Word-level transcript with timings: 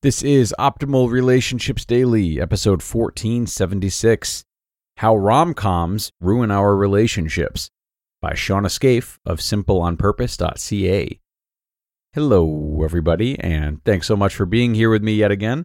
This 0.00 0.22
is 0.22 0.54
Optimal 0.60 1.10
Relationships 1.10 1.84
Daily, 1.84 2.40
episode 2.40 2.82
1476 2.82 4.44
How 4.98 5.16
Rom 5.16 5.54
Coms 5.54 6.12
Ruin 6.20 6.52
Our 6.52 6.76
Relationships 6.76 7.68
by 8.22 8.34
Shauna 8.34 8.70
Scaife 8.70 9.18
of 9.26 9.40
simpleonpurpose.ca. 9.40 11.18
Hello, 12.12 12.80
everybody, 12.84 13.40
and 13.40 13.84
thanks 13.84 14.06
so 14.06 14.14
much 14.16 14.36
for 14.36 14.46
being 14.46 14.76
here 14.76 14.88
with 14.88 15.02
me 15.02 15.14
yet 15.14 15.32
again. 15.32 15.64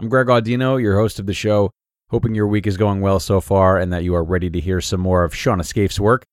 I'm 0.00 0.08
Greg 0.08 0.26
Audino, 0.26 0.82
your 0.82 0.98
host 0.98 1.20
of 1.20 1.26
the 1.26 1.32
show, 1.32 1.70
hoping 2.10 2.34
your 2.34 2.48
week 2.48 2.66
is 2.66 2.76
going 2.76 3.00
well 3.00 3.20
so 3.20 3.40
far 3.40 3.78
and 3.78 3.92
that 3.92 4.02
you 4.02 4.12
are 4.16 4.24
ready 4.24 4.50
to 4.50 4.58
hear 4.58 4.80
some 4.80 5.00
more 5.00 5.22
of 5.22 5.34
Shauna 5.34 5.64
Scaife's 5.64 6.00
work. 6.00 6.24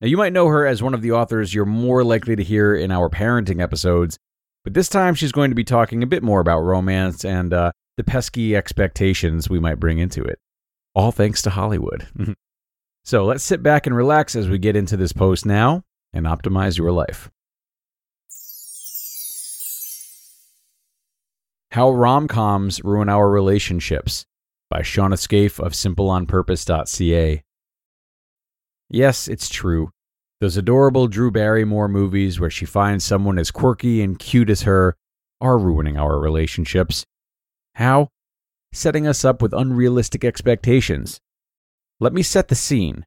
Now, 0.00 0.08
you 0.08 0.16
might 0.16 0.32
know 0.32 0.46
her 0.46 0.66
as 0.66 0.82
one 0.82 0.94
of 0.94 1.02
the 1.02 1.12
authors 1.12 1.52
you're 1.52 1.66
more 1.66 2.02
likely 2.02 2.36
to 2.36 2.42
hear 2.42 2.74
in 2.74 2.90
our 2.90 3.10
parenting 3.10 3.62
episodes 3.62 4.16
but 4.64 4.74
this 4.74 4.88
time 4.88 5.14
she's 5.14 5.32
going 5.32 5.50
to 5.50 5.54
be 5.54 5.64
talking 5.64 6.02
a 6.02 6.06
bit 6.06 6.22
more 6.22 6.40
about 6.40 6.60
romance 6.60 7.24
and 7.24 7.52
uh, 7.52 7.72
the 7.96 8.04
pesky 8.04 8.54
expectations 8.56 9.48
we 9.48 9.60
might 9.60 9.80
bring 9.80 9.98
into 9.98 10.22
it. 10.22 10.38
All 10.94 11.12
thanks 11.12 11.42
to 11.42 11.50
Hollywood. 11.50 12.06
so 13.04 13.24
let's 13.24 13.44
sit 13.44 13.62
back 13.62 13.86
and 13.86 13.96
relax 13.96 14.34
as 14.36 14.48
we 14.48 14.58
get 14.58 14.76
into 14.76 14.96
this 14.96 15.12
post 15.12 15.46
now 15.46 15.82
and 16.12 16.26
optimize 16.26 16.76
your 16.76 16.92
life. 16.92 17.30
How 21.72 21.90
Rom 21.90 22.26
Coms 22.26 22.82
Ruin 22.82 23.08
Our 23.08 23.30
Relationships 23.30 24.26
by 24.68 24.80
Shauna 24.80 25.18
Scaife 25.18 25.60
of 25.60 25.72
SimpleOnPurpose.ca. 25.72 27.42
Yes, 28.88 29.28
it's 29.28 29.48
true. 29.48 29.90
Those 30.40 30.56
adorable 30.56 31.06
Drew 31.06 31.30
Barrymore 31.30 31.86
movies 31.86 32.40
where 32.40 32.48
she 32.48 32.64
finds 32.64 33.04
someone 33.04 33.38
as 33.38 33.50
quirky 33.50 34.00
and 34.02 34.18
cute 34.18 34.48
as 34.48 34.62
her 34.62 34.96
are 35.38 35.58
ruining 35.58 35.98
our 35.98 36.18
relationships. 36.18 37.04
How? 37.74 38.08
Setting 38.72 39.06
us 39.06 39.22
up 39.22 39.42
with 39.42 39.52
unrealistic 39.52 40.24
expectations. 40.24 41.20
Let 41.98 42.14
me 42.14 42.22
set 42.22 42.48
the 42.48 42.54
scene. 42.54 43.04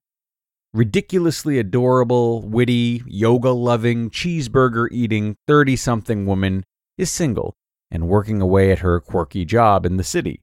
Ridiculously 0.76 1.58
adorable, 1.58 2.44
witty, 2.44 3.02
yoga 3.08 3.50
loving, 3.50 4.12
cheeseburger 4.12 4.88
eating 4.92 5.36
30 5.48 5.76
something 5.76 6.26
woman 6.28 6.64
is 7.00 7.10
single 7.10 7.56
and 7.90 8.08
working 8.08 8.42
away 8.42 8.72
at 8.72 8.80
her 8.80 9.00
quirky 9.00 9.44
job 9.44 9.88
in 9.88 9.98
the 9.98 10.04
city. 10.04 10.42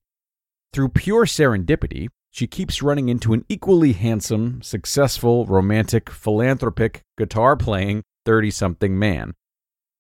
Through 0.73 0.91
pure 0.91 1.25
serendipity, 1.25 2.09
she 2.31 2.47
keeps 2.47 2.83
running 2.83 3.09
into 3.09 3.33
an 3.33 3.45
equally 3.49 3.93
handsome, 3.93 4.63
successful, 4.63 5.47
romantic, 5.47 6.09
philanthropic, 6.11 7.03
guitar 7.19 7.57
playing 7.57 8.03
30 8.25 8.51
something 8.51 8.99
man. 8.99 9.35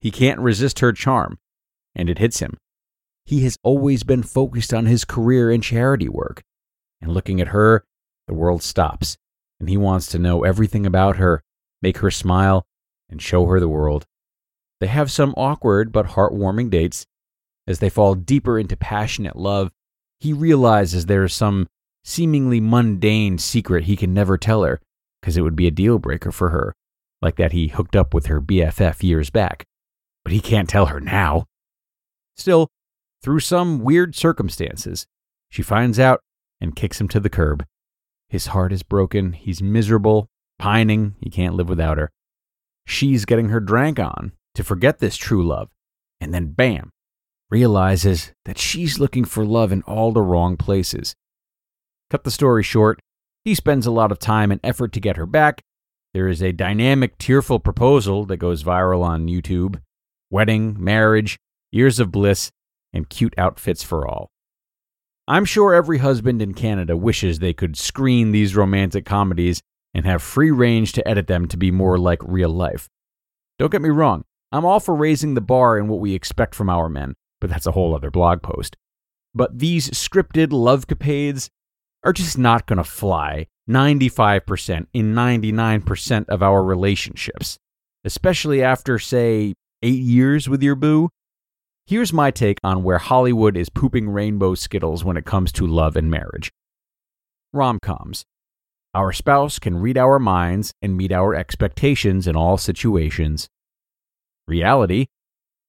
He 0.01 0.11
can't 0.11 0.41
resist 0.41 0.79
her 0.79 0.93
charm, 0.93 1.39
and 1.95 2.09
it 2.09 2.19
hits 2.19 2.39
him. 2.39 2.57
He 3.25 3.43
has 3.43 3.57
always 3.63 4.05
been 4.05 4.23
focused 4.23 4.73
on 4.73 4.87
his 4.87 5.05
career 5.05 5.51
and 5.51 5.63
charity 5.63 6.09
work, 6.09 6.43
and 7.03 7.13
looking 7.13 7.41
at 7.41 7.49
her, 7.49 7.85
the 8.27 8.35
world 8.35 8.62
stops, 8.62 9.17
and 9.59 9.69
he 9.69 9.77
wants 9.77 10.07
to 10.09 10.19
know 10.19 10.45
everything 10.45 10.87
about 10.87 11.17
her, 11.17 11.43
make 11.83 11.99
her 11.99 12.11
smile, 12.11 12.65
and 13.09 13.21
show 13.21 13.47
her 13.47 13.59
the 13.59 13.69
world. 13.69 14.07
They 14.81 14.87
have 14.87 15.11
some 15.11 15.35
awkward 15.37 15.93
but 15.93 16.07
heartwarming 16.07 16.71
dates. 16.71 17.07
As 17.67 17.81
they 17.81 17.91
fall 17.91 18.15
deeper 18.15 18.59
into 18.59 18.77
passionate 18.77 19.37
love, 19.37 19.71
he 20.19 20.33
realizes 20.33 21.07
there 21.07 21.25
is 21.25 21.35
some 21.35 21.67
seemingly 22.05 22.61
mundane 22.61 23.38
secret 23.38 23.84
he 23.84 23.97
can 23.97 24.15
never 24.15 24.38
tell 24.38 24.62
her 24.62 24.81
because 25.21 25.37
it 25.37 25.43
would 25.43 25.56
be 25.56 25.66
a 25.66 25.72
deal 25.72 25.99
breaker 25.99 26.33
for 26.33 26.50
her, 26.50 26.75
like 27.21 27.37
that 27.37 27.53
he 27.53 27.69
hooked 27.69 27.94
up 27.94 28.15
with 28.15 28.27
her 28.27 28.41
BFF 28.41 29.03
years 29.03 29.31
back. 29.31 29.65
But 30.25 30.33
he 30.33 30.41
can't 30.41 30.69
tell 30.69 30.87
her 30.87 31.00
now. 31.00 31.47
Still, 32.37 32.69
through 33.22 33.41
some 33.41 33.81
weird 33.81 34.15
circumstances, 34.15 35.06
she 35.50 35.62
finds 35.62 35.99
out 35.99 36.21
and 36.61 36.77
kicks 36.77 37.00
him 37.00 37.09
to 37.09 37.21
the 37.21 37.28
curb. 37.28 37.65
His 38.28 38.49
heart 38.49 38.72
is 38.72 38.82
broken, 38.82 39.32
he's 39.32 39.62
miserable, 39.62 40.28
pining, 40.59 41.17
he 41.21 41.31
can't 41.31 41.55
live 41.55 41.69
without 41.69 41.99
her. 41.99 42.11
She's 42.87 43.25
getting 43.25 43.49
her 43.49 43.61
drank 43.61 43.99
on 43.99 44.32
to 44.55 44.65
forget 44.65 44.99
this 44.99 45.17
true 45.17 45.47
love, 45.47 45.69
and 46.21 46.32
then 46.32 46.53
bam, 46.53 46.91
realizes 47.50 48.32
that 48.44 48.59
she's 48.59 48.99
looking 48.99 49.25
for 49.25 49.44
love 49.44 49.72
in 49.72 49.82
all 49.82 50.12
the 50.12 50.22
wrong 50.22 50.56
places. 50.56 51.15
Cut 52.10 52.25
the 52.25 52.31
story 52.31 52.62
short, 52.62 52.98
he 53.44 53.54
spends 53.54 53.87
a 53.87 53.91
lot 53.91 54.12
of 54.12 54.19
time 54.19 54.50
and 54.50 54.60
effort 54.65 54.93
to 54.93 55.00
get 55.00 55.16
her 55.16 55.26
back. 55.26 55.62
There 56.12 56.28
is 56.28 56.43
a 56.43 56.53
dynamic, 56.53 57.19
tearful 57.19 57.60
proposal 57.60 58.25
that 58.26 58.38
goes 58.38 58.65
viral 58.65 59.03
on 59.03 59.28
YouTube 59.28 59.81
wedding, 60.32 60.76
marriage, 60.78 61.38
years 61.72 61.99
of 61.99 62.12
bliss, 62.12 62.50
and 62.93 63.09
cute 63.09 63.34
outfits 63.37 63.82
for 63.82 64.06
all. 64.06 64.31
I'm 65.26 65.44
sure 65.44 65.75
every 65.75 65.99
husband 65.99 66.41
in 66.41 66.54
Canada 66.54 66.97
wishes 66.97 67.38
they 67.38 67.53
could 67.53 67.76
screen 67.76 68.31
these 68.31 68.56
romantic 68.56 69.04
comedies 69.04 69.60
and 69.93 70.04
have 70.06 70.22
free 70.22 70.50
range 70.50 70.93
to 70.93 71.09
edit 71.09 71.26
them 71.26 71.47
to 71.49 71.56
be 71.56 71.70
more 71.70 71.99
like 71.99 72.20
real 72.22 72.50
life. 72.50 72.88
Don't 73.59 73.72
get 73.72 73.82
me 73.82 73.88
wrong, 73.88 74.25
I'm 74.53 74.65
all 74.65 74.81
for 74.81 74.94
raising 74.94 75.34
the 75.34 75.41
bar 75.41 75.78
in 75.78 75.88
what 75.88 76.00
we 76.00 76.15
expect 76.15 76.54
from 76.54 76.70
our 76.70 76.88
men, 76.88 77.15
but 77.41 77.50
that's 77.50 77.66
a 77.66 77.72
whole 77.72 77.94
other 77.94 78.10
blog 78.10 78.43
post. 78.43 78.76
But 79.34 79.59
these 79.59 79.91
scripted 79.91 80.53
love 80.53 80.87
capades 80.87 81.49
are 82.03 82.12
just 82.12 82.38
not 82.38 82.66
going 82.66 82.78
to 82.78 82.84
fly 82.84 83.47
95% 83.69 84.87
in 84.93 85.15
99% 85.15 86.28
of 86.28 86.43
our 86.43 86.62
relationships, 86.62 87.59
especially 88.05 88.62
after, 88.62 88.99
say, 88.99 89.55
eight 89.83 90.00
years 90.00 90.49
with 90.49 90.62
your 90.62 90.75
boo. 90.75 91.09
Here's 91.87 92.12
my 92.12 92.31
take 92.31 92.59
on 92.62 92.83
where 92.83 92.99
Hollywood 92.99 93.56
is 93.56 93.69
pooping 93.69 94.11
rainbow 94.11 94.55
skittles 94.55 95.05
when 95.05 95.16
it 95.16 95.25
comes 95.25 95.53
to 95.53 95.66
love 95.66 95.97
and 95.97 96.11
marriage. 96.11 96.50
Rom 97.53 97.78
coms. 97.81 98.25
Our 98.94 99.12
spouse 99.12 99.59
can 99.59 99.77
read 99.77 99.97
our 99.97 100.19
minds 100.19 100.72
and 100.82 100.97
meet 100.97 101.12
our 101.12 101.34
expectations 101.34 102.27
in 102.27 102.37
all 102.37 102.59
situations. 102.59 103.49
Reality. 104.49 105.06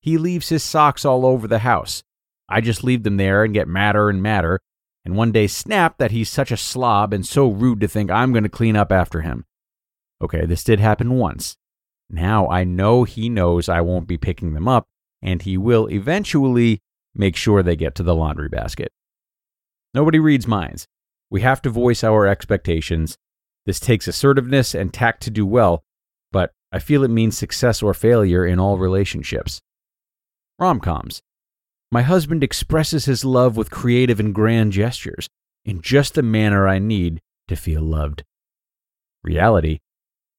He 0.01 0.17
leaves 0.17 0.49
his 0.49 0.63
socks 0.63 1.05
all 1.05 1.25
over 1.25 1.47
the 1.47 1.59
house. 1.59 2.01
I 2.49 2.61
just 2.61 2.83
leave 2.83 3.03
them 3.03 3.17
there 3.17 3.43
and 3.43 3.53
get 3.53 3.67
madder 3.67 4.09
and 4.09 4.23
madder 4.23 4.59
and 5.03 5.15
one 5.15 5.31
day 5.31 5.47
snap 5.47 5.97
that 5.97 6.11
he's 6.11 6.29
such 6.29 6.51
a 6.51 6.57
slob 6.57 7.13
and 7.13 7.25
so 7.25 7.49
rude 7.49 7.81
to 7.81 7.87
think 7.87 8.11
I'm 8.11 8.31
going 8.31 8.43
to 8.43 8.49
clean 8.49 8.75
up 8.75 8.91
after 8.91 9.21
him. 9.21 9.45
Okay, 10.21 10.45
this 10.45 10.63
did 10.63 10.79
happen 10.79 11.17
once. 11.17 11.57
Now 12.09 12.47
I 12.47 12.63
know 12.63 13.03
he 13.03 13.29
knows 13.29 13.69
I 13.69 13.81
won't 13.81 14.07
be 14.07 14.17
picking 14.17 14.53
them 14.53 14.67
up, 14.67 14.87
and 15.21 15.41
he 15.41 15.57
will 15.57 15.87
eventually 15.87 16.81
make 17.15 17.35
sure 17.35 17.63
they 17.63 17.75
get 17.75 17.95
to 17.95 18.03
the 18.03 18.15
laundry 18.15 18.49
basket. 18.49 18.91
Nobody 19.93 20.19
reads 20.19 20.47
minds. 20.47 20.87
We 21.29 21.41
have 21.41 21.61
to 21.63 21.69
voice 21.69 22.03
our 22.03 22.27
expectations. 22.27 23.17
This 23.65 23.79
takes 23.79 24.07
assertiveness 24.07 24.75
and 24.75 24.93
tact 24.93 25.23
to 25.23 25.31
do 25.31 25.45
well, 25.45 25.83
but 26.31 26.51
I 26.71 26.79
feel 26.79 27.03
it 27.03 27.09
means 27.09 27.37
success 27.37 27.81
or 27.81 27.93
failure 27.93 28.45
in 28.45 28.59
all 28.59 28.77
relationships. 28.77 29.61
Rom 30.59 30.79
coms. 30.79 31.21
My 31.91 32.03
husband 32.03 32.41
expresses 32.41 33.05
his 33.05 33.25
love 33.25 33.57
with 33.57 33.69
creative 33.69 34.19
and 34.19 34.33
grand 34.33 34.71
gestures, 34.71 35.27
in 35.65 35.81
just 35.81 36.13
the 36.13 36.23
manner 36.23 36.67
I 36.67 36.79
need 36.79 37.21
to 37.49 37.55
feel 37.55 37.81
loved. 37.81 38.23
Reality 39.23 39.79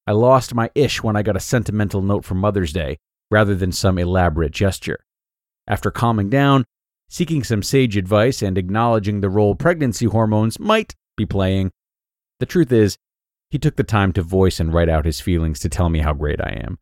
I 0.06 0.12
lost 0.12 0.54
my 0.54 0.70
ish 0.74 1.02
when 1.02 1.14
I 1.14 1.22
got 1.22 1.36
a 1.36 1.40
sentimental 1.40 2.02
note 2.02 2.24
for 2.24 2.34
Mother's 2.34 2.72
Day 2.72 2.98
rather 3.30 3.54
than 3.54 3.70
some 3.70 3.98
elaborate 3.98 4.52
gesture. 4.52 4.98
After 5.68 5.90
calming 5.90 6.28
down, 6.28 6.64
seeking 7.08 7.44
some 7.44 7.62
sage 7.62 7.96
advice 7.96 8.42
and 8.42 8.58
acknowledging 8.58 9.20
the 9.20 9.30
role 9.30 9.54
pregnancy 9.54 10.06
hormones 10.06 10.58
might 10.58 10.94
be 11.16 11.26
playing. 11.26 11.70
The 12.40 12.46
truth 12.46 12.72
is, 12.72 12.96
he 13.50 13.58
took 13.58 13.76
the 13.76 13.84
time 13.84 14.12
to 14.14 14.22
voice 14.22 14.58
and 14.58 14.72
write 14.72 14.88
out 14.88 15.04
his 15.04 15.20
feelings 15.20 15.60
to 15.60 15.68
tell 15.68 15.90
me 15.90 16.00
how 16.00 16.14
great 16.14 16.40
I 16.40 16.60
am. 16.64 16.78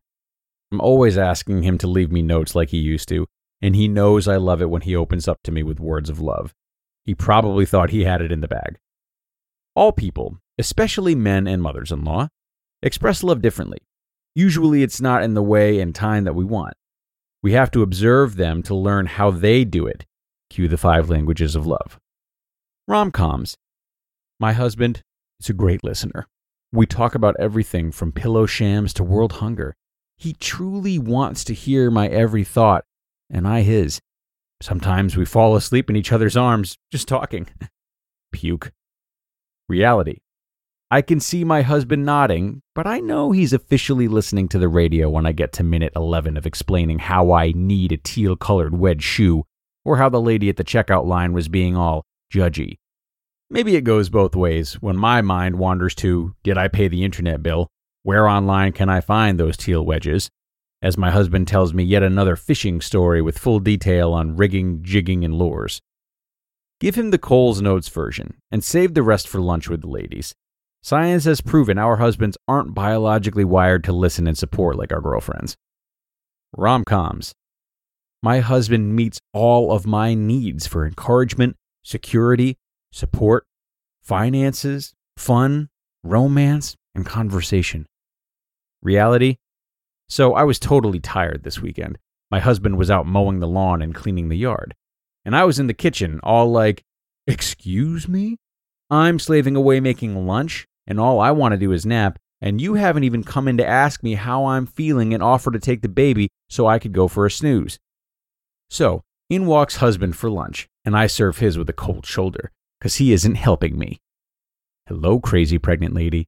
I'm 0.71 0.81
always 0.81 1.17
asking 1.17 1.63
him 1.63 1.77
to 1.79 1.87
leave 1.87 2.11
me 2.11 2.21
notes 2.21 2.55
like 2.55 2.69
he 2.69 2.77
used 2.77 3.09
to, 3.09 3.27
and 3.61 3.75
he 3.75 3.87
knows 3.87 4.27
I 4.27 4.37
love 4.37 4.61
it 4.61 4.69
when 4.69 4.81
he 4.81 4.95
opens 4.95 5.27
up 5.27 5.39
to 5.43 5.51
me 5.51 5.63
with 5.63 5.79
words 5.79 6.09
of 6.09 6.19
love. 6.19 6.53
He 7.03 7.15
probably 7.15 7.65
thought 7.65 7.89
he 7.89 8.03
had 8.03 8.21
it 8.21 8.31
in 8.31 8.41
the 8.41 8.47
bag. 8.47 8.77
All 9.75 9.91
people, 9.91 10.37
especially 10.57 11.15
men 11.15 11.47
and 11.47 11.61
mothers 11.61 11.91
in 11.91 12.03
law, 12.03 12.29
express 12.81 13.23
love 13.23 13.41
differently. 13.41 13.79
Usually 14.35 14.83
it's 14.83 15.01
not 15.01 15.23
in 15.23 15.33
the 15.33 15.43
way 15.43 15.79
and 15.79 15.93
time 15.93 16.23
that 16.23 16.35
we 16.35 16.45
want. 16.45 16.73
We 17.43 17.53
have 17.53 17.71
to 17.71 17.81
observe 17.81 18.35
them 18.35 18.61
to 18.63 18.75
learn 18.75 19.07
how 19.07 19.31
they 19.31 19.65
do 19.65 19.87
it. 19.87 20.05
Cue 20.49 20.67
the 20.67 20.77
five 20.77 21.09
languages 21.09 21.55
of 21.55 21.65
love. 21.65 21.99
Rom 22.87 23.11
coms. 23.11 23.57
My 24.39 24.53
husband 24.53 25.01
is 25.39 25.49
a 25.49 25.53
great 25.53 25.83
listener. 25.83 26.27
We 26.71 26.85
talk 26.85 27.15
about 27.15 27.35
everything 27.39 27.91
from 27.91 28.11
pillow 28.11 28.45
shams 28.45 28.93
to 28.93 29.03
world 29.03 29.33
hunger. 29.33 29.75
He 30.17 30.33
truly 30.33 30.99
wants 30.99 31.43
to 31.45 31.53
hear 31.53 31.89
my 31.89 32.07
every 32.07 32.43
thought, 32.43 32.85
and 33.31 33.47
I 33.47 33.61
his. 33.61 33.99
Sometimes 34.61 35.17
we 35.17 35.25
fall 35.25 35.55
asleep 35.55 35.89
in 35.89 35.95
each 35.95 36.11
other's 36.11 36.37
arms 36.37 36.77
just 36.91 37.07
talking. 37.07 37.47
Puke. 38.31 38.71
Reality. 39.67 40.19
I 40.91 41.01
can 41.01 41.21
see 41.21 41.45
my 41.45 41.61
husband 41.61 42.05
nodding, 42.05 42.61
but 42.75 42.85
I 42.85 42.99
know 42.99 43.31
he's 43.31 43.53
officially 43.53 44.09
listening 44.09 44.49
to 44.49 44.59
the 44.59 44.67
radio 44.67 45.09
when 45.09 45.25
I 45.25 45.31
get 45.31 45.53
to 45.53 45.63
minute 45.63 45.93
11 45.95 46.35
of 46.35 46.45
explaining 46.45 46.99
how 46.99 47.31
I 47.31 47.53
need 47.53 47.93
a 47.93 47.97
teal 47.97 48.35
colored 48.35 48.77
wedge 48.77 49.01
shoe, 49.01 49.45
or 49.85 49.97
how 49.97 50.09
the 50.09 50.19
lady 50.19 50.49
at 50.49 50.57
the 50.57 50.65
checkout 50.65 51.05
line 51.05 51.31
was 51.31 51.47
being 51.47 51.77
all 51.77 52.03
judgy. 52.31 52.75
Maybe 53.49 53.75
it 53.75 53.85
goes 53.85 54.09
both 54.09 54.35
ways 54.35 54.73
when 54.81 54.97
my 54.97 55.21
mind 55.21 55.57
wanders 55.57 55.95
to 55.95 56.35
Did 56.43 56.57
I 56.57 56.67
pay 56.67 56.89
the 56.89 57.05
internet 57.05 57.41
bill? 57.41 57.67
Where 58.03 58.27
online 58.27 58.73
can 58.73 58.89
I 58.89 58.99
find 59.01 59.39
those 59.39 59.57
teal 59.57 59.85
wedges? 59.85 60.29
As 60.81 60.97
my 60.97 61.11
husband 61.11 61.47
tells 61.47 61.73
me 61.73 61.83
yet 61.83 62.01
another 62.01 62.35
fishing 62.35 62.81
story 62.81 63.21
with 63.21 63.37
full 63.37 63.59
detail 63.59 64.13
on 64.13 64.35
rigging, 64.35 64.81
jigging, 64.81 65.23
and 65.23 65.35
lures. 65.35 65.81
Give 66.79 66.95
him 66.95 67.11
the 67.11 67.19
Coles 67.19 67.61
Notes 67.61 67.87
version 67.87 68.37
and 68.49 68.63
save 68.63 68.95
the 68.95 69.03
rest 69.03 69.27
for 69.27 69.39
lunch 69.39 69.69
with 69.69 69.81
the 69.81 69.87
ladies. 69.87 70.33
Science 70.81 71.25
has 71.25 71.39
proven 71.39 71.77
our 71.77 71.97
husbands 71.97 72.37
aren't 72.47 72.73
biologically 72.73 73.45
wired 73.45 73.83
to 73.83 73.93
listen 73.93 74.25
and 74.25 74.35
support 74.35 74.75
like 74.75 74.91
our 74.91 75.01
girlfriends. 75.01 75.55
Rom 76.57 76.83
coms. 76.83 77.33
My 78.23 78.39
husband 78.39 78.95
meets 78.95 79.19
all 79.33 79.71
of 79.71 79.85
my 79.85 80.15
needs 80.15 80.65
for 80.65 80.85
encouragement, 80.85 81.55
security, 81.83 82.57
support, 82.91 83.45
finances, 84.01 84.93
fun, 85.17 85.69
romance, 86.03 86.75
and 86.95 87.05
conversation. 87.05 87.85
Reality? 88.81 89.37
So 90.11 90.33
I 90.33 90.43
was 90.43 90.59
totally 90.59 90.99
tired 90.99 91.43
this 91.43 91.61
weekend. 91.61 91.97
My 92.29 92.41
husband 92.41 92.77
was 92.77 92.91
out 92.91 93.07
mowing 93.07 93.39
the 93.39 93.47
lawn 93.47 93.81
and 93.81 93.95
cleaning 93.95 94.27
the 94.27 94.35
yard. 94.35 94.75
And 95.23 95.33
I 95.33 95.45
was 95.45 95.57
in 95.57 95.67
the 95.67 95.73
kitchen, 95.73 96.19
all 96.21 96.51
like, 96.51 96.83
Excuse 97.27 98.09
me? 98.09 98.35
I'm 98.89 99.19
slaving 99.19 99.55
away 99.55 99.79
making 99.79 100.27
lunch, 100.27 100.67
and 100.85 100.99
all 100.99 101.21
I 101.21 101.31
want 101.31 101.53
to 101.53 101.57
do 101.57 101.71
is 101.71 101.85
nap, 101.85 102.19
and 102.41 102.59
you 102.59 102.73
haven't 102.73 103.05
even 103.05 103.23
come 103.23 103.47
in 103.47 103.55
to 103.55 103.65
ask 103.65 104.03
me 104.03 104.15
how 104.15 104.47
I'm 104.47 104.65
feeling 104.65 105.13
and 105.13 105.23
offer 105.23 105.49
to 105.49 105.59
take 105.59 105.81
the 105.81 105.87
baby 105.87 106.27
so 106.49 106.67
I 106.67 106.77
could 106.77 106.91
go 106.91 107.07
for 107.07 107.25
a 107.25 107.31
snooze. 107.31 107.79
So, 108.69 109.03
in 109.29 109.45
walks 109.45 109.77
husband 109.77 110.17
for 110.17 110.29
lunch, 110.29 110.67
and 110.83 110.93
I 110.93 111.07
serve 111.07 111.37
his 111.37 111.57
with 111.57 111.69
a 111.69 111.73
cold 111.73 112.05
shoulder, 112.05 112.51
because 112.77 112.95
he 112.95 113.13
isn't 113.13 113.35
helping 113.35 113.79
me. 113.79 114.01
Hello, 114.87 115.21
crazy 115.21 115.57
pregnant 115.57 115.93
lady. 115.93 116.27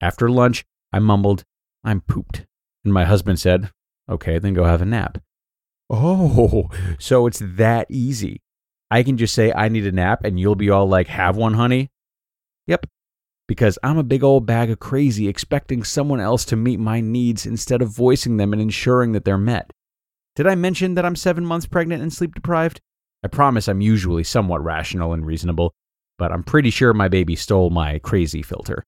After 0.00 0.30
lunch, 0.30 0.64
I 0.92 1.00
mumbled, 1.00 1.42
I'm 1.82 2.02
pooped. 2.02 2.46
And 2.84 2.92
my 2.92 3.04
husband 3.04 3.38
said, 3.40 3.70
Okay, 4.08 4.38
then 4.38 4.54
go 4.54 4.64
have 4.64 4.82
a 4.82 4.86
nap. 4.86 5.18
Oh, 5.88 6.68
so 6.98 7.26
it's 7.26 7.42
that 7.44 7.86
easy. 7.90 8.42
I 8.90 9.02
can 9.02 9.16
just 9.16 9.34
say 9.34 9.52
I 9.52 9.68
need 9.68 9.86
a 9.86 9.92
nap 9.92 10.24
and 10.24 10.38
you'll 10.38 10.56
be 10.56 10.70
all 10.70 10.88
like, 10.88 11.08
Have 11.08 11.36
one, 11.36 11.54
honey? 11.54 11.90
Yep, 12.66 12.86
because 13.50 13.78
I'm 13.82 13.98
a 13.98 14.04
big 14.04 14.22
old 14.22 14.46
bag 14.46 14.70
of 14.70 14.78
crazy 14.78 15.26
expecting 15.26 15.82
someone 15.82 16.20
else 16.20 16.44
to 16.46 16.56
meet 16.56 16.78
my 16.78 17.00
needs 17.00 17.46
instead 17.46 17.82
of 17.82 17.88
voicing 17.88 18.36
them 18.36 18.52
and 18.52 18.62
ensuring 18.62 19.10
that 19.10 19.24
they're 19.24 19.36
met. 19.36 19.72
Did 20.36 20.46
I 20.46 20.54
mention 20.54 20.94
that 20.94 21.04
I'm 21.04 21.16
seven 21.16 21.44
months 21.44 21.66
pregnant 21.66 22.00
and 22.00 22.12
sleep 22.12 22.32
deprived? 22.32 22.80
I 23.24 23.26
promise 23.26 23.66
I'm 23.66 23.80
usually 23.80 24.22
somewhat 24.22 24.62
rational 24.62 25.12
and 25.12 25.26
reasonable, 25.26 25.74
but 26.16 26.30
I'm 26.30 26.44
pretty 26.44 26.70
sure 26.70 26.94
my 26.94 27.08
baby 27.08 27.34
stole 27.34 27.70
my 27.70 27.98
crazy 27.98 28.40
filter. 28.40 28.84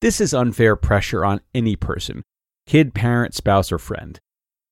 This 0.00 0.20
is 0.20 0.32
unfair 0.32 0.76
pressure 0.76 1.24
on 1.24 1.40
any 1.52 1.74
person 1.74 2.22
kid, 2.66 2.94
parent, 2.94 3.34
spouse, 3.34 3.72
or 3.72 3.78
friend. 3.78 4.20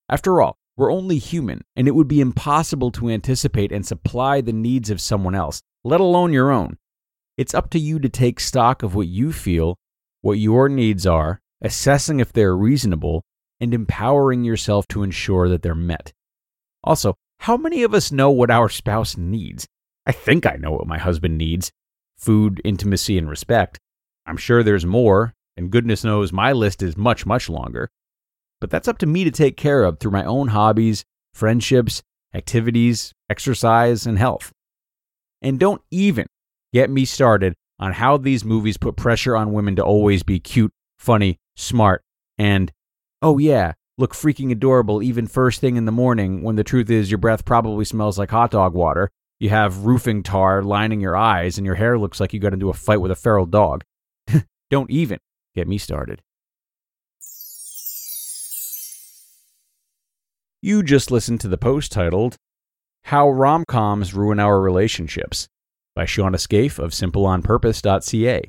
After 0.08 0.42
all, 0.42 0.56
we're 0.76 0.92
only 0.92 1.18
human, 1.18 1.62
and 1.76 1.86
it 1.86 1.94
would 1.94 2.08
be 2.08 2.20
impossible 2.20 2.90
to 2.92 3.08
anticipate 3.08 3.70
and 3.70 3.86
supply 3.86 4.40
the 4.40 4.52
needs 4.52 4.90
of 4.90 5.00
someone 5.00 5.34
else, 5.34 5.62
let 5.84 6.00
alone 6.00 6.32
your 6.32 6.50
own. 6.50 6.76
It's 7.36 7.54
up 7.54 7.70
to 7.70 7.78
you 7.78 7.98
to 8.00 8.08
take 8.08 8.40
stock 8.40 8.82
of 8.82 8.94
what 8.94 9.06
you 9.06 9.32
feel, 9.32 9.76
what 10.20 10.38
your 10.38 10.68
needs 10.68 11.06
are, 11.06 11.40
assessing 11.62 12.20
if 12.20 12.32
they're 12.32 12.56
reasonable, 12.56 13.22
and 13.60 13.72
empowering 13.72 14.44
yourself 14.44 14.86
to 14.88 15.02
ensure 15.02 15.48
that 15.48 15.62
they're 15.62 15.74
met. 15.74 16.12
Also, 16.82 17.14
how 17.40 17.56
many 17.56 17.82
of 17.82 17.94
us 17.94 18.12
know 18.12 18.30
what 18.30 18.50
our 18.50 18.68
spouse 18.68 19.16
needs? 19.16 19.66
I 20.06 20.12
think 20.12 20.44
I 20.46 20.56
know 20.56 20.72
what 20.72 20.86
my 20.86 20.98
husband 20.98 21.38
needs 21.38 21.70
food, 22.16 22.60
intimacy, 22.64 23.18
and 23.18 23.28
respect. 23.28 23.78
I'm 24.26 24.36
sure 24.36 24.62
there's 24.62 24.86
more, 24.86 25.33
and 25.56 25.70
goodness 25.70 26.04
knows 26.04 26.32
my 26.32 26.52
list 26.52 26.82
is 26.82 26.96
much, 26.96 27.26
much 27.26 27.48
longer. 27.48 27.90
But 28.60 28.70
that's 28.70 28.88
up 28.88 28.98
to 28.98 29.06
me 29.06 29.24
to 29.24 29.30
take 29.30 29.56
care 29.56 29.84
of 29.84 29.98
through 29.98 30.12
my 30.12 30.24
own 30.24 30.48
hobbies, 30.48 31.04
friendships, 31.32 32.02
activities, 32.34 33.12
exercise, 33.30 34.06
and 34.06 34.18
health. 34.18 34.52
And 35.42 35.60
don't 35.60 35.82
even 35.90 36.26
get 36.72 36.90
me 36.90 37.04
started 37.04 37.54
on 37.78 37.92
how 37.92 38.16
these 38.16 38.44
movies 38.44 38.76
put 38.76 38.96
pressure 38.96 39.36
on 39.36 39.52
women 39.52 39.76
to 39.76 39.84
always 39.84 40.22
be 40.22 40.40
cute, 40.40 40.72
funny, 40.98 41.38
smart, 41.56 42.02
and, 42.38 42.72
oh 43.22 43.38
yeah, 43.38 43.72
look 43.98 44.14
freaking 44.14 44.50
adorable 44.50 45.02
even 45.02 45.26
first 45.26 45.60
thing 45.60 45.76
in 45.76 45.84
the 45.84 45.92
morning 45.92 46.42
when 46.42 46.56
the 46.56 46.64
truth 46.64 46.90
is 46.90 47.10
your 47.10 47.18
breath 47.18 47.44
probably 47.44 47.84
smells 47.84 48.18
like 48.18 48.30
hot 48.30 48.50
dog 48.50 48.74
water. 48.74 49.10
You 49.38 49.50
have 49.50 49.84
roofing 49.84 50.22
tar 50.22 50.62
lining 50.62 51.00
your 51.00 51.16
eyes 51.16 51.58
and 51.58 51.66
your 51.66 51.74
hair 51.74 51.98
looks 51.98 52.20
like 52.20 52.32
you 52.32 52.40
got 52.40 52.52
into 52.52 52.70
a 52.70 52.74
fight 52.74 53.00
with 53.00 53.10
a 53.10 53.16
feral 53.16 53.46
dog. 53.46 53.84
Don't 54.70 54.90
even 54.90 55.18
get 55.54 55.68
me 55.68 55.78
started. 55.78 56.20
You 60.62 60.82
just 60.82 61.10
listened 61.10 61.40
to 61.42 61.48
the 61.48 61.58
post 61.58 61.92
titled, 61.92 62.36
How 63.04 63.28
Rom 63.28 63.64
Coms 63.68 64.14
Ruin 64.14 64.40
Our 64.40 64.60
Relationships 64.60 65.46
by 65.94 66.04
Shauna 66.04 66.40
Scaife 66.40 66.78
of 66.78 66.92
simpleonpurpose.ca. 66.92 68.48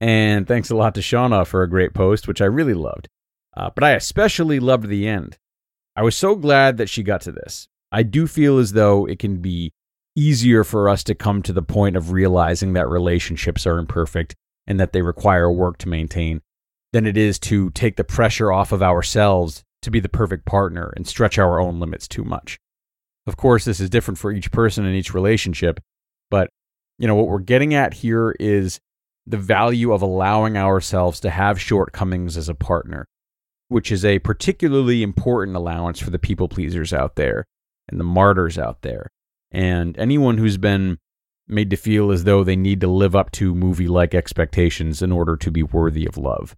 And 0.00 0.46
thanks 0.46 0.70
a 0.70 0.76
lot 0.76 0.94
to 0.94 1.00
Shauna 1.00 1.46
for 1.46 1.62
a 1.62 1.68
great 1.68 1.94
post, 1.94 2.28
which 2.28 2.40
I 2.40 2.46
really 2.46 2.74
loved. 2.74 3.08
Uh, 3.56 3.70
but 3.74 3.82
I 3.82 3.92
especially 3.92 4.60
loved 4.60 4.88
the 4.88 5.08
end. 5.08 5.38
I 5.96 6.02
was 6.02 6.16
so 6.16 6.36
glad 6.36 6.76
that 6.76 6.88
she 6.88 7.02
got 7.02 7.20
to 7.22 7.32
this. 7.32 7.66
I 7.90 8.04
do 8.04 8.26
feel 8.26 8.58
as 8.58 8.72
though 8.72 9.06
it 9.06 9.18
can 9.18 9.38
be 9.38 9.72
easier 10.14 10.64
for 10.64 10.88
us 10.88 11.02
to 11.04 11.14
come 11.14 11.42
to 11.42 11.52
the 11.52 11.62
point 11.62 11.96
of 11.96 12.12
realizing 12.12 12.72
that 12.74 12.88
relationships 12.88 13.66
are 13.66 13.78
imperfect 13.78 14.34
and 14.66 14.78
that 14.78 14.92
they 14.92 15.02
require 15.02 15.50
work 15.50 15.78
to 15.78 15.88
maintain 15.88 16.40
than 16.92 17.06
it 17.06 17.16
is 17.16 17.38
to 17.38 17.70
take 17.70 17.96
the 17.96 18.04
pressure 18.04 18.52
off 18.52 18.72
of 18.72 18.82
ourselves 18.82 19.64
to 19.82 19.90
be 19.90 20.00
the 20.00 20.08
perfect 20.08 20.44
partner 20.44 20.92
and 20.96 21.06
stretch 21.06 21.38
our 21.38 21.60
own 21.60 21.80
limits 21.80 22.08
too 22.08 22.24
much. 22.24 22.58
Of 23.26 23.36
course, 23.36 23.64
this 23.64 23.80
is 23.80 23.90
different 23.90 24.18
for 24.18 24.32
each 24.32 24.50
person 24.50 24.84
in 24.84 24.94
each 24.94 25.14
relationship, 25.14 25.80
but 26.30 26.50
you 26.98 27.06
know 27.06 27.14
what 27.14 27.28
we're 27.28 27.38
getting 27.38 27.74
at 27.74 27.94
here 27.94 28.34
is 28.40 28.80
the 29.28 29.36
value 29.36 29.92
of 29.92 30.02
allowing 30.02 30.56
ourselves 30.56 31.20
to 31.20 31.30
have 31.30 31.60
shortcomings 31.60 32.36
as 32.36 32.48
a 32.48 32.54
partner, 32.54 33.06
which 33.68 33.92
is 33.92 34.04
a 34.04 34.18
particularly 34.20 35.02
important 35.02 35.56
allowance 35.56 36.00
for 36.00 36.10
the 36.10 36.18
people 36.18 36.48
pleasers 36.48 36.92
out 36.92 37.16
there 37.16 37.44
and 37.88 38.00
the 38.00 38.04
martyrs 38.04 38.58
out 38.58 38.82
there 38.82 39.08
and 39.50 39.96
anyone 39.98 40.38
who's 40.38 40.56
been 40.58 40.98
made 41.46 41.70
to 41.70 41.76
feel 41.76 42.10
as 42.10 42.24
though 42.24 42.44
they 42.44 42.56
need 42.56 42.80
to 42.80 42.88
live 42.88 43.16
up 43.16 43.30
to 43.32 43.54
movie 43.54 43.88
like 43.88 44.14
expectations 44.14 45.00
in 45.00 45.10
order 45.12 45.36
to 45.36 45.50
be 45.50 45.62
worthy 45.62 46.06
of 46.06 46.18
love. 46.18 46.54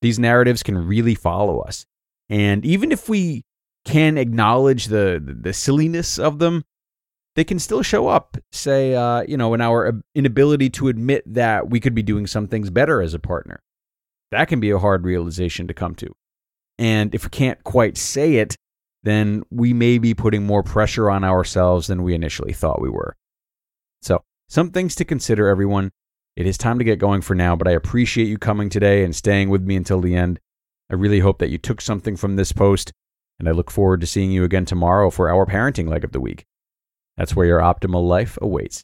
These 0.00 0.18
narratives 0.18 0.62
can 0.62 0.86
really 0.86 1.14
follow 1.14 1.60
us. 1.60 1.84
And 2.28 2.64
even 2.64 2.92
if 2.92 3.08
we 3.08 3.44
can 3.84 4.18
acknowledge 4.18 4.86
the, 4.86 5.22
the 5.22 5.52
silliness 5.52 6.18
of 6.18 6.38
them, 6.38 6.64
they 7.36 7.44
can 7.44 7.58
still 7.58 7.82
show 7.82 8.08
up, 8.08 8.38
say, 8.50 8.94
uh, 8.94 9.22
you 9.28 9.36
know, 9.36 9.52
in 9.52 9.60
our 9.60 10.02
inability 10.14 10.70
to 10.70 10.88
admit 10.88 11.22
that 11.32 11.68
we 11.68 11.80
could 11.80 11.94
be 11.94 12.02
doing 12.02 12.26
some 12.26 12.48
things 12.48 12.70
better 12.70 13.02
as 13.02 13.12
a 13.12 13.18
partner. 13.18 13.62
That 14.30 14.48
can 14.48 14.58
be 14.58 14.70
a 14.70 14.78
hard 14.78 15.04
realization 15.04 15.68
to 15.68 15.74
come 15.74 15.94
to. 15.96 16.08
And 16.78 17.14
if 17.14 17.24
we 17.24 17.30
can't 17.30 17.62
quite 17.62 17.98
say 17.98 18.36
it, 18.36 18.56
then 19.02 19.44
we 19.50 19.74
may 19.74 19.98
be 19.98 20.14
putting 20.14 20.44
more 20.44 20.62
pressure 20.62 21.10
on 21.10 21.24
ourselves 21.24 21.86
than 21.86 22.02
we 22.02 22.14
initially 22.14 22.54
thought 22.54 22.80
we 22.80 22.90
were. 22.90 23.14
So, 24.00 24.24
some 24.48 24.70
things 24.70 24.94
to 24.96 25.04
consider, 25.04 25.46
everyone. 25.46 25.92
It 26.36 26.46
is 26.46 26.58
time 26.58 26.78
to 26.78 26.84
get 26.84 26.98
going 26.98 27.20
for 27.20 27.34
now, 27.34 27.54
but 27.54 27.68
I 27.68 27.72
appreciate 27.72 28.28
you 28.28 28.38
coming 28.38 28.68
today 28.68 29.04
and 29.04 29.14
staying 29.14 29.48
with 29.48 29.62
me 29.62 29.76
until 29.76 30.00
the 30.00 30.14
end. 30.14 30.38
I 30.90 30.94
really 30.94 31.20
hope 31.20 31.38
that 31.38 31.50
you 31.50 31.58
took 31.58 31.80
something 31.80 32.16
from 32.16 32.36
this 32.36 32.52
post, 32.52 32.92
and 33.38 33.48
I 33.48 33.52
look 33.52 33.70
forward 33.70 34.00
to 34.00 34.06
seeing 34.06 34.30
you 34.30 34.44
again 34.44 34.64
tomorrow 34.64 35.10
for 35.10 35.30
our 35.30 35.46
parenting 35.46 35.88
leg 35.88 36.04
of 36.04 36.12
the 36.12 36.20
week. 36.20 36.44
That's 37.16 37.34
where 37.34 37.46
your 37.46 37.60
optimal 37.60 38.06
life 38.06 38.38
awaits. 38.40 38.82